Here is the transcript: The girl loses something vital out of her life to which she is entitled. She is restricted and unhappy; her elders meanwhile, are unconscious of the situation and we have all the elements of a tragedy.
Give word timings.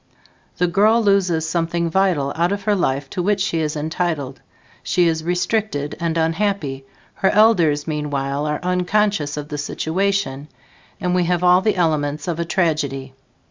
The 0.57 0.65
girl 0.65 1.03
loses 1.03 1.47
something 1.47 1.87
vital 1.87 2.33
out 2.35 2.51
of 2.51 2.63
her 2.63 2.73
life 2.73 3.07
to 3.11 3.21
which 3.21 3.39
she 3.39 3.59
is 3.59 3.75
entitled. 3.75 4.41
She 4.81 5.07
is 5.07 5.23
restricted 5.23 5.95
and 5.99 6.17
unhappy; 6.17 6.85
her 7.13 7.29
elders 7.29 7.85
meanwhile, 7.87 8.47
are 8.47 8.59
unconscious 8.63 9.37
of 9.37 9.49
the 9.49 9.59
situation 9.59 10.47
and 10.99 11.13
we 11.13 11.25
have 11.25 11.43
all 11.43 11.61
the 11.61 11.75
elements 11.75 12.27
of 12.27 12.39
a 12.39 12.45
tragedy. 12.45 13.13